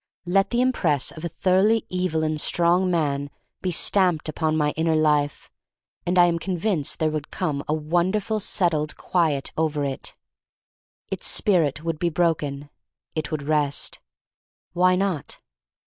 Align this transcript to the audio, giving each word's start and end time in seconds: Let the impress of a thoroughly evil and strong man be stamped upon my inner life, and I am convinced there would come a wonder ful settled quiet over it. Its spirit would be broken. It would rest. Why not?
Let 0.25 0.49
the 0.49 0.61
impress 0.61 1.11
of 1.11 1.23
a 1.23 1.29
thoroughly 1.29 1.85
evil 1.87 2.23
and 2.23 2.41
strong 2.41 2.89
man 2.89 3.29
be 3.61 3.69
stamped 3.69 4.27
upon 4.27 4.57
my 4.57 4.71
inner 4.71 4.95
life, 4.95 5.51
and 6.07 6.17
I 6.17 6.25
am 6.25 6.39
convinced 6.39 6.97
there 6.97 7.11
would 7.11 7.29
come 7.29 7.63
a 7.67 7.75
wonder 7.75 8.19
ful 8.19 8.39
settled 8.39 8.97
quiet 8.97 9.51
over 9.55 9.85
it. 9.85 10.15
Its 11.11 11.27
spirit 11.27 11.83
would 11.83 11.99
be 11.99 12.09
broken. 12.09 12.71
It 13.13 13.29
would 13.31 13.43
rest. 13.43 13.99
Why 14.73 14.95
not? 14.95 15.39